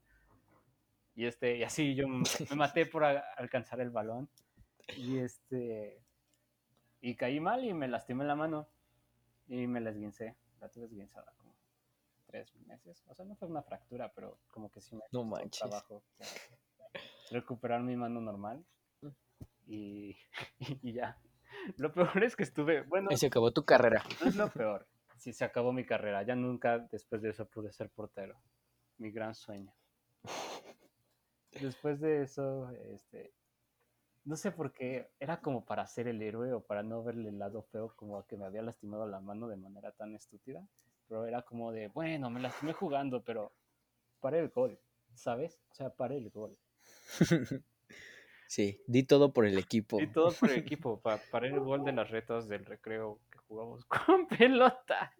[1.14, 2.22] Y este, y así yo me
[2.56, 4.28] maté por a- alcanzar el balón
[4.96, 6.00] y este
[7.00, 8.66] y caí mal y me lastimé la mano.
[9.48, 10.34] y me la esguincé.
[10.60, 11.54] La tuve esguinzada como
[12.26, 13.02] tres meses.
[13.08, 15.60] O sea, no fue una fractura, pero como que sí me No manches.
[15.60, 16.26] trabajo o sea,
[17.30, 18.64] recuperar mi mano normal.
[19.66, 20.16] Y,
[20.82, 21.18] y ya.
[21.76, 24.02] Lo peor es que estuve, bueno, Y se acabó tu carrera.
[24.20, 24.86] no es lo peor.
[25.16, 26.22] Sí, se acabó mi carrera.
[26.22, 28.40] Ya nunca después de eso pude ser portero.
[28.98, 29.72] Mi gran sueño.
[31.60, 33.32] Después de eso, este,
[34.24, 37.38] no sé por qué, era como para ser el héroe o para no verle el
[37.38, 40.64] lado feo como a que me había lastimado la mano de manera tan estúpida.
[41.08, 43.52] Pero era como de, bueno, me lastimé jugando, pero
[44.20, 44.78] paré el gol,
[45.14, 45.58] ¿sabes?
[45.70, 46.56] O sea, paré el gol.
[48.50, 50.00] Sí, di todo por el equipo.
[50.00, 53.38] Y todo por el equipo, pa- paré el gol de las retas del recreo que
[53.46, 53.84] jugamos
[54.16, 55.14] con pelota.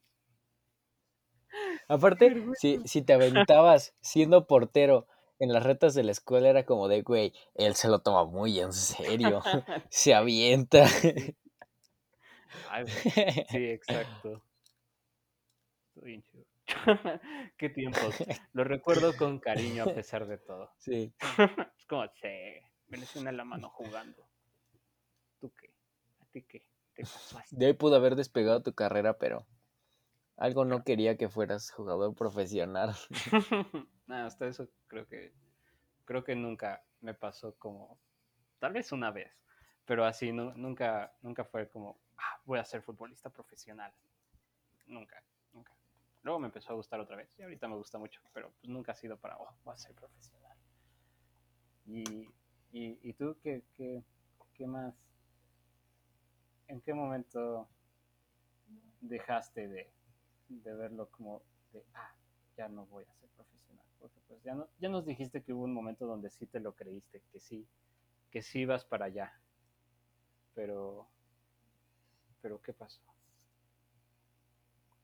[1.89, 5.07] Aparte, si, si te aventabas siendo portero
[5.39, 8.59] en las retas de la escuela, era como de, güey, él se lo toma muy
[8.61, 9.43] en serio.
[9.91, 10.85] Se avienta.
[12.71, 12.87] Ay.
[13.51, 14.43] Sí, exacto.
[15.97, 16.23] Estoy.
[17.59, 18.15] Qué tiempos.
[18.53, 20.71] Lo recuerdo con cariño a pesar de todo.
[20.79, 21.13] Sí.
[21.77, 22.05] Es como,
[22.89, 24.29] me lesioné la mano jugando.
[25.41, 25.71] ¿Tú qué?
[26.21, 26.65] ¿A ti qué?
[26.95, 27.57] ¿Te pasó así?
[27.57, 29.47] De ahí pudo haber despegado tu carrera, pero
[30.37, 32.95] algo no quería que fueras jugador profesional.
[34.07, 35.33] Nada, hasta eso creo que
[36.05, 37.99] creo que nunca me pasó como
[38.59, 39.33] tal vez una vez,
[39.85, 43.93] pero así nu- nunca nunca fue como "Ah, voy a ser futbolista profesional.
[44.87, 45.23] Nunca.
[46.23, 48.93] Luego me empezó a gustar otra vez y ahorita me gusta mucho, pero pues nunca
[48.93, 50.57] ha sido para oh, voy a ser profesional.
[51.87, 52.03] Y,
[52.71, 54.05] y, y tú qué, qué,
[54.55, 54.95] qué más
[56.69, 57.67] ¿En qué momento
[59.01, 59.91] dejaste de,
[60.49, 62.15] de verlo como de, ah,
[62.57, 63.87] ya no voy a ser profesional?
[63.99, 66.75] Porque pues ya, no, ya nos dijiste que hubo un momento donde sí te lo
[66.75, 67.67] creíste, que sí,
[68.31, 69.33] que sí ibas para allá.
[70.55, 71.09] Pero,
[72.43, 73.01] pero ¿qué pasó?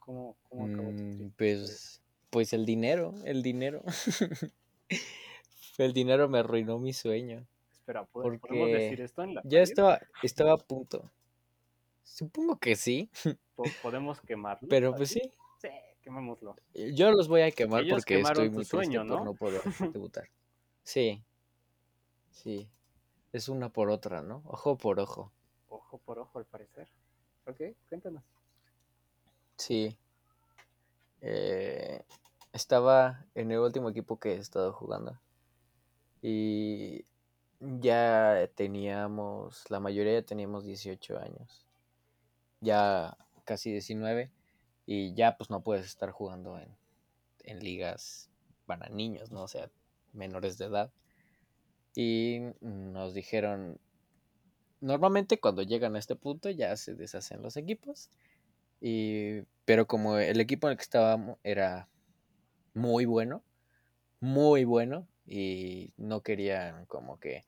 [0.05, 3.81] ¿Cómo, cómo acabó tu Mm, pues, pues el dinero, el dinero.
[5.79, 7.47] el dinero me arruinó mi sueño.
[7.71, 11.11] Espera, ¿pod- ¿podemos decir esto en la Ya estaba, estaba a punto.
[12.03, 13.09] Supongo que sí,
[13.55, 14.67] Po- ¿Podemos quemarlo?
[14.69, 15.21] pero pues sí.
[15.61, 15.69] Sí,
[16.03, 16.55] quemémoslo.
[16.93, 19.25] Yo los voy a quemar Ellos porque estoy muy sueño, triste por ¿no?
[19.25, 19.61] no poder
[19.97, 20.29] debutar.
[20.83, 21.23] Sí,
[22.31, 22.69] sí.
[23.33, 24.43] Es una por otra, ¿no?
[24.45, 25.31] Ojo por ojo.
[25.67, 26.87] Ojo por ojo, al parecer.
[27.47, 28.23] Ok, cuéntanos.
[29.57, 29.97] Sí.
[31.21, 32.03] Eh,
[32.53, 35.19] estaba en el último equipo que he estado jugando.
[36.21, 37.05] Y
[37.59, 41.65] ya teníamos, la mayoría teníamos 18 años.
[42.61, 44.31] Ya casi 19.
[44.85, 46.75] Y ya pues no puedes estar jugando en,
[47.43, 48.29] en ligas
[48.65, 49.43] para niños, ¿no?
[49.43, 49.69] O sea,
[50.13, 50.91] menores de edad.
[51.95, 53.79] Y nos dijeron,
[54.81, 58.09] normalmente cuando llegan a este punto ya se deshacen los equipos.
[58.81, 61.89] Y, pero como el equipo en el que estábamos era
[62.73, 63.43] muy bueno,
[64.19, 67.45] muy bueno, y no querían como que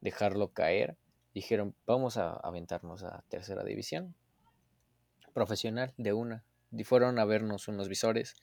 [0.00, 0.96] dejarlo caer,
[1.34, 4.14] dijeron, vamos a aventarnos a tercera división
[5.32, 6.44] profesional de una.
[6.72, 8.36] Y fueron a vernos unos visores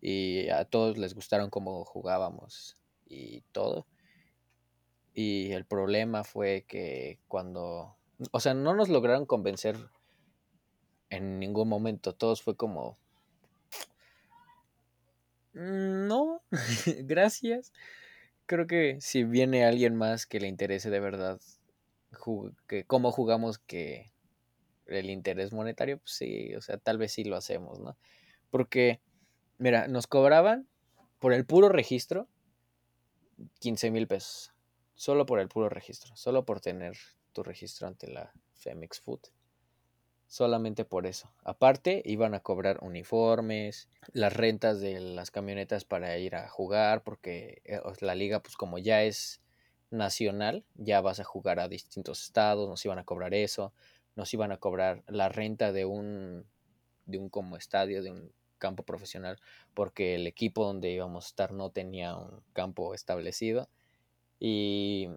[0.00, 3.86] y a todos les gustaron cómo jugábamos y todo.
[5.14, 7.96] Y el problema fue que cuando,
[8.30, 9.76] o sea, no nos lograron convencer
[11.10, 12.14] en ningún momento.
[12.14, 12.98] Todos fue como,
[15.54, 16.42] "Mm, no,
[17.04, 17.72] gracias.
[18.46, 21.40] Creo que si viene alguien más que le interese de verdad
[22.66, 24.12] que cómo jugamos que
[24.86, 27.96] el interés monetario, pues sí, o sea, tal vez sí lo hacemos, ¿no?
[28.50, 29.00] Porque,
[29.58, 30.68] mira, nos cobraban
[31.18, 32.28] por el puro registro
[33.60, 34.52] 15 mil pesos.
[34.94, 36.16] Solo por el puro registro.
[36.16, 36.96] Solo por tener
[37.32, 39.20] tu registro ante la Femex Food.
[40.28, 41.30] Solamente por eso.
[41.42, 47.62] Aparte, iban a cobrar uniformes, las rentas de las camionetas para ir a jugar, porque
[47.64, 49.40] eh, la liga, pues como ya es
[49.90, 53.72] nacional, ya vas a jugar a distintos estados, nos iban a cobrar eso,
[54.16, 56.44] nos iban a cobrar la renta de un,
[57.06, 59.38] de un como estadio, de un campo profesional,
[59.72, 63.70] porque el equipo donde íbamos a estar no tenía un campo establecido.
[64.40, 65.08] Y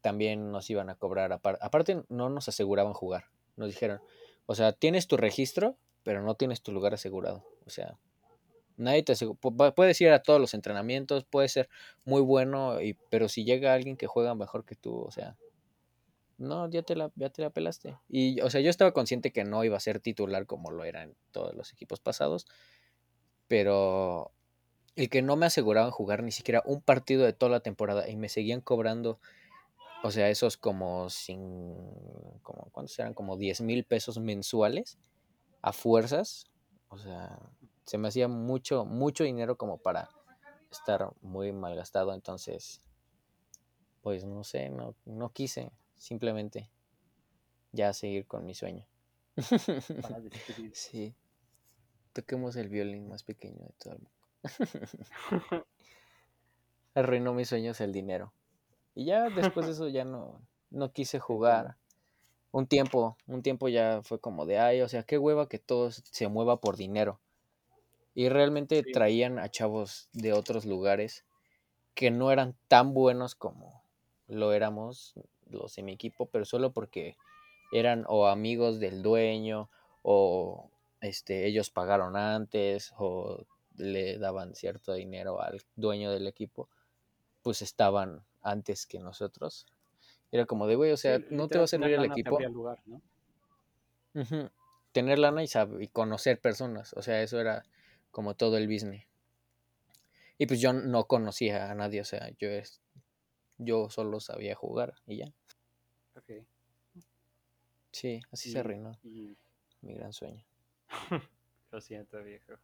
[0.00, 4.00] también nos iban a cobrar, apar- aparte no nos aseguraban jugar, nos dijeron,
[4.46, 7.44] o sea, tienes tu registro, pero no tienes tu lugar asegurado.
[7.66, 7.98] O sea,
[8.76, 9.38] nadie te asegura.
[9.74, 11.68] Puedes ir a todos los entrenamientos, puedes ser
[12.04, 15.36] muy bueno, y, pero si llega alguien que juega mejor que tú, o sea,
[16.36, 17.96] no, ya te la, ya te la pelaste.
[18.08, 21.14] Y, o sea, yo estaba consciente que no iba a ser titular como lo eran
[21.30, 22.46] todos los equipos pasados,
[23.46, 24.32] pero
[24.96, 28.16] el que no me aseguraban jugar ni siquiera un partido de toda la temporada y
[28.16, 29.18] me seguían cobrando
[30.04, 31.74] o sea, esos como sin,
[32.42, 33.14] como, ¿cuántos eran?
[33.14, 34.98] Como 10 mil pesos mensuales.
[35.62, 36.44] a fuerzas.
[36.88, 37.38] O sea,
[37.86, 40.10] se me hacía mucho, mucho dinero como para
[40.70, 42.12] estar muy malgastado.
[42.12, 42.82] Entonces,
[44.02, 46.70] pues no sé, no, no quise simplemente
[47.72, 48.86] ya seguir con mi sueño.
[50.02, 50.20] Para.
[50.74, 51.14] Sí.
[52.12, 54.26] Toquemos el violín más pequeño de todo el mundo.
[56.94, 58.34] Arruinó mis sueños el dinero.
[58.94, 61.76] Y ya después de eso ya no, no quise jugar.
[62.52, 65.90] Un tiempo, un tiempo ya fue como de, ay, o sea, qué hueva que todo
[65.90, 67.20] se mueva por dinero.
[68.14, 68.92] Y realmente Sí.
[68.92, 71.24] traían a chavos de otros lugares
[71.94, 73.82] que no eran tan buenos como
[74.28, 75.14] lo éramos
[75.48, 77.16] los de mi equipo, pero solo porque
[77.72, 79.70] eran o amigos del dueño
[80.02, 83.44] o este ellos pagaron antes o
[83.76, 86.68] le daban cierto dinero al dueño del equipo,
[87.42, 89.66] pues estaban antes que nosotros.
[90.30, 92.38] Era como de, güey, o sea, Sí, no te va a servir el equipo.
[92.40, 93.00] lugar, ¿no?
[94.92, 96.92] Tener lana y, sab- y conocer personas.
[96.94, 97.64] O sea, eso era
[98.12, 99.04] como todo el business.
[100.38, 102.80] Y pues yo no conocía a nadie, o sea, yo es,
[103.58, 105.32] yo solo sabía jugar y ya.
[106.16, 106.44] Ok.
[107.92, 109.36] Sí, así Y- se arruinó y
[109.82, 110.44] mi gran sueño.
[111.70, 112.54] lo siento, viejo.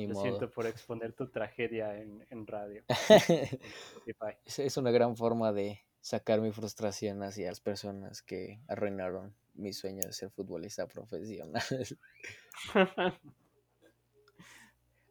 [0.00, 0.24] Ni Lo modo.
[0.24, 2.82] siento por exponer tu tragedia en, en radio.
[4.46, 9.74] es, es una gran forma de sacar mi frustración hacia las personas que arruinaron mi
[9.74, 11.62] sueño de ser futbolista profesional.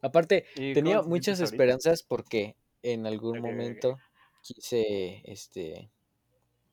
[0.02, 3.97] Aparte, ¿Y tenía muchas esperanzas porque en algún momento
[4.41, 5.91] quise, este,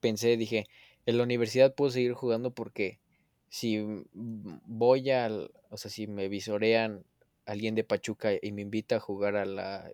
[0.01, 0.67] pensé, dije,
[1.05, 3.01] en la universidad puedo seguir jugando porque
[3.49, 7.05] si voy al, o sea, si me visorean
[7.47, 9.91] alguien de Pachuca y me invita a jugar a la,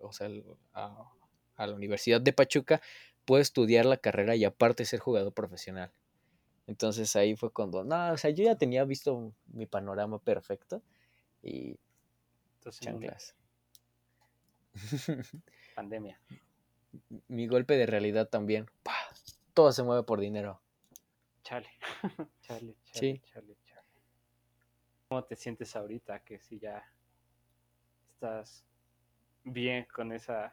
[0.00, 0.28] o sea,
[0.72, 1.10] a,
[1.56, 2.80] a la Universidad de Pachuca,
[3.24, 5.92] puedo estudiar la carrera y aparte ser jugador profesional.
[6.66, 10.82] Entonces ahí fue cuando, no, o sea, yo ya tenía visto mi panorama perfecto
[11.42, 11.78] y
[12.58, 13.34] Entonces, chanclas.
[15.74, 16.18] pandemia.
[17.28, 18.66] mi golpe de realidad también.
[18.82, 18.92] ¡pah!
[19.52, 20.60] Todo se mueve por dinero.
[21.42, 21.68] Chale.
[22.42, 23.20] chale, chale, Sí.
[23.32, 23.56] chale, chale.
[25.14, 26.24] ¿Cómo te sientes ahorita?
[26.24, 26.84] Que si ya
[28.14, 28.64] estás
[29.44, 30.52] bien con esa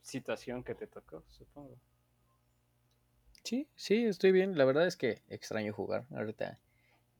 [0.00, 1.76] situación que te tocó, supongo.
[3.44, 4.56] Sí, sí, estoy bien.
[4.56, 6.06] La verdad es que extraño jugar.
[6.14, 6.58] Ahorita,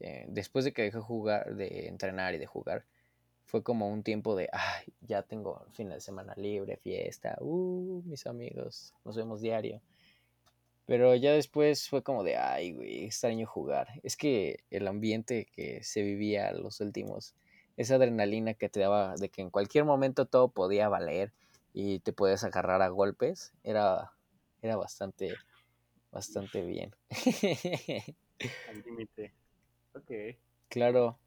[0.00, 2.86] eh, después de que dejé jugar, de entrenar y de jugar,
[3.44, 8.26] fue como un tiempo de, ay, ya tengo fin de semana libre, fiesta, uh, mis
[8.26, 9.82] amigos, nos vemos diario.
[10.86, 13.88] Pero ya después fue como de, ay, güey, extraño jugar.
[14.02, 17.34] Es que el ambiente que se vivía los últimos,
[17.76, 21.32] esa adrenalina que te daba de que en cualquier momento todo podía valer
[21.72, 24.12] y te podías agarrar a golpes, era,
[24.60, 25.34] era bastante,
[26.10, 26.94] bastante bien.
[28.68, 29.32] Al límite.
[29.94, 30.36] Ok.
[30.68, 31.18] claro,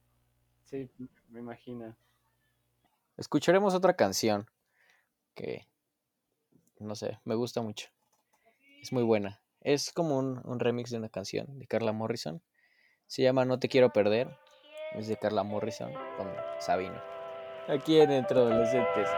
[0.66, 0.90] Sí,
[1.30, 1.96] me imagino.
[3.18, 4.50] escucharemos otra canción
[5.36, 5.68] que,
[6.80, 7.90] no sé, me gusta mucho.
[8.82, 9.40] Es muy buena.
[9.66, 12.40] Es como un, un remix de una canción de Carla Morrison.
[13.08, 14.30] Se llama No te quiero perder.
[14.94, 17.02] Es de Carla Morrison con Sabino.
[17.68, 19.10] Aquí en Entre Adolescentes.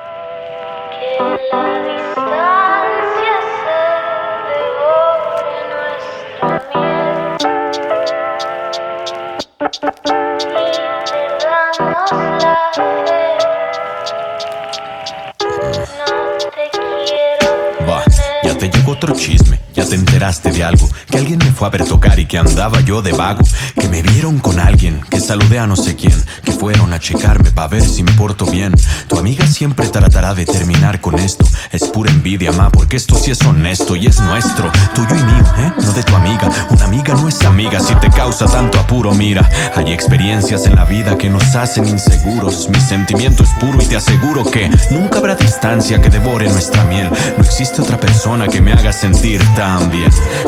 [17.85, 18.05] Va,
[18.43, 21.69] ya te llegó otro chisme, ya te enteraste de algo, que alguien me fue a
[21.69, 23.43] ver tocar y que andaba yo de vago,
[23.79, 27.51] que me vieron con alguien, que saludé a no sé quién, que fueron a checarme
[27.51, 28.73] para ver si me porto bien.
[29.07, 33.29] Tu amiga siempre tratará de terminar con esto, es pura envidia, ma, porque esto sí
[33.29, 35.71] es honesto y es nuestro, tuyo y mío, ¿eh?
[35.79, 39.47] No de tu amiga, una amiga no es amiga si te causa tanto apuro, mira,
[39.75, 43.97] hay experiencias en la vida que nos hacen inseguros, mi sentimiento es puro y te
[43.97, 48.73] aseguro que nunca habrá distancia que devore nuestra miel, no existe otra persona que me
[48.73, 49.66] haga sentir tan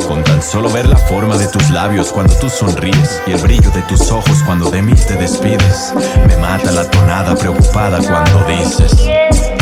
[0.08, 3.70] con tan solo ver la forma de tus labios cuando tú sonríes y el brillo
[3.72, 5.94] de tus ojos cuando de mí te despides,
[6.26, 9.59] me mata la tonada preocupada cuando dices.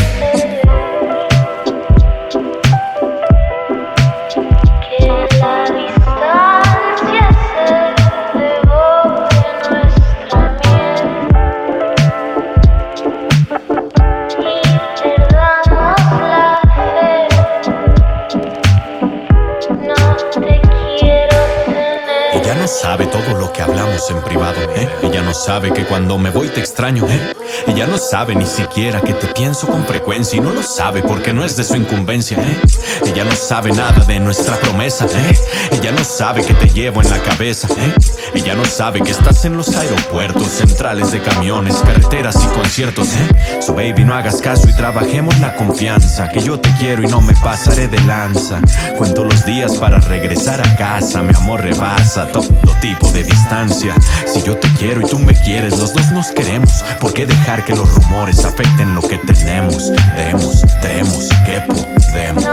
[22.98, 24.90] Sabe todo lo que hablamos en privado, ¿eh?
[25.04, 27.34] Ella no sabe que cuando me voy te extraño, ¿eh?
[27.68, 31.32] Ella no sabe ni siquiera que te pienso con frecuencia y no lo sabe porque
[31.32, 32.58] no es de su incumbencia, ¿eh?
[33.06, 35.38] Ella no sabe nada de nuestra promesa, ¿eh?
[35.74, 37.94] Ella no sabe que te llevo en la cabeza, ¿eh?
[38.38, 43.62] Ella no sabe que estás en los aeropuertos, centrales de camiones, carreteras y conciertos, ¿eh?
[43.62, 46.30] So baby, no hagas caso y trabajemos la confianza.
[46.30, 48.62] Que yo te quiero y no me pasaré de lanza.
[48.96, 51.24] Cuento los días para regresar a casa.
[51.24, 52.48] Mi amor rebasa todo
[52.80, 53.96] tipo de distancia.
[54.28, 56.86] Si yo te quiero y tú me quieres, los dos nos queremos.
[57.02, 59.92] ¿Por qué dejar que los rumores afecten lo que tenemos?
[60.16, 62.46] Demos, demos, que podemos.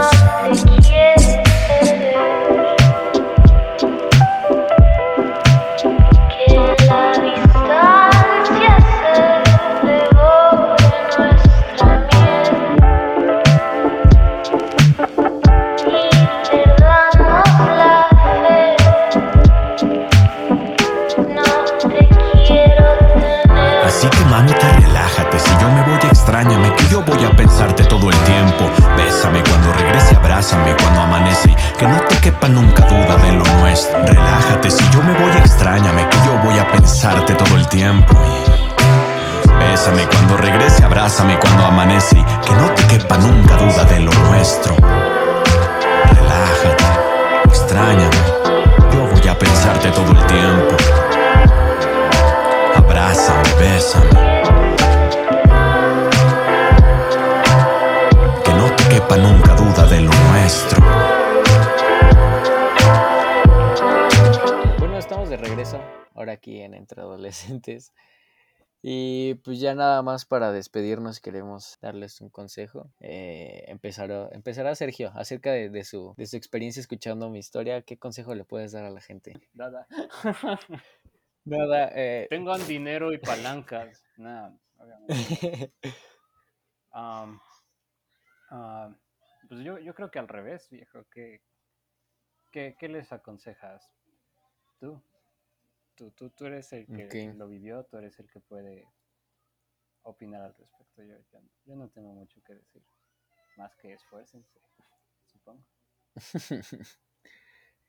[39.59, 42.15] Bésame cuando regrese, abrázame cuando amanece.
[42.45, 44.64] Que no te quepa nunca duda de lo nuestro.
[68.87, 72.91] Y pues ya nada más para despedirnos queremos darles un consejo.
[72.99, 77.81] Eh, empezará, empezará Sergio acerca de, de su, de su experiencia escuchando mi historia.
[77.81, 79.33] ¿Qué consejo le puedes dar a la gente?
[79.53, 79.87] Nada.
[81.45, 84.03] Nada, eh, Tengo dinero y palancas.
[84.17, 85.71] Nada, obviamente.
[86.91, 87.39] Am,
[88.51, 88.95] ah,
[89.47, 91.05] pues yo, yo creo que al revés, viejo.
[91.11, 91.41] ¿Qué,
[92.51, 93.91] qué, qué les aconsejas?
[94.79, 95.01] Tú.
[95.95, 98.85] Tú, tú, tú eres el que lo vivió, tú eres el que puede
[100.03, 101.03] opinar al respecto.
[101.03, 102.83] Yo, yo, yo no tengo mucho que decir.
[103.57, 104.59] Más que esfuércense,
[105.25, 105.63] supongo.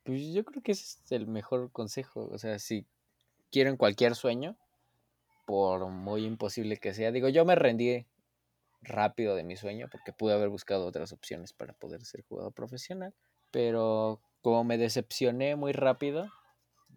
[0.07, 2.28] Pues yo creo que ese es el mejor consejo.
[2.30, 2.86] O sea, si
[3.50, 4.57] quieren cualquier sueño,
[5.46, 8.07] por muy imposible que sea, digo, yo me rendí
[8.82, 13.14] rápido de mi sueño porque pude haber buscado otras opciones para poder ser jugador profesional.
[13.50, 16.30] Pero como me decepcioné muy rápido,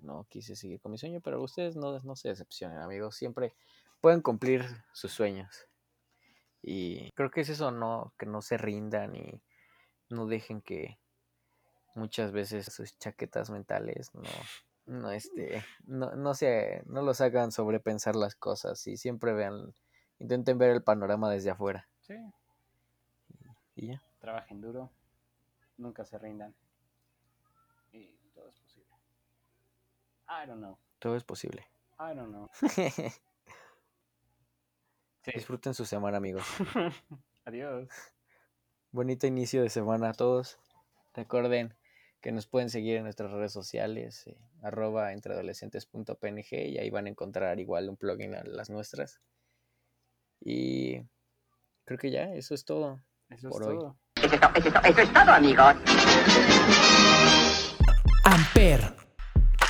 [0.02, 1.22] no quise seguir con mi sueño.
[1.22, 3.16] Pero ustedes no, no se decepcionen, amigos.
[3.16, 3.54] Siempre
[4.02, 5.68] pueden cumplir sus sueños.
[6.62, 9.42] Y creo que es eso, no, que no se rindan y
[10.10, 11.00] no dejen que
[11.96, 14.30] muchas veces sus chaquetas mentales no,
[14.86, 19.74] no, este, no, no, se, no los hagan sobrepensar las cosas y siempre vean,
[20.20, 21.88] intenten ver el panorama desde afuera.
[22.02, 22.16] Sí,
[23.76, 24.02] Y ya.
[24.20, 24.92] trabajen duro,
[25.78, 26.54] nunca se rindan.
[27.94, 28.90] Y todo es posible.
[30.30, 30.78] I don't know.
[31.00, 31.66] Todo es posible.
[32.00, 32.50] I don't know.
[35.22, 35.32] Sí.
[35.36, 36.46] Disfruten su semana, amigos.
[37.46, 37.90] Adiós.
[38.92, 40.58] Bonito inicio de semana a todos.
[41.14, 41.76] Recuerden
[42.22, 47.10] que nos pueden seguir en nuestras redes sociales, eh, arroba entreadolescentes.png y ahí van a
[47.10, 49.20] encontrar igual un plugin a las nuestras.
[50.40, 51.02] Y
[51.84, 53.04] creo que ya, eso es todo.
[53.30, 53.78] Eso Por es hoy.
[53.78, 53.98] todo.
[58.24, 58.96] Amper,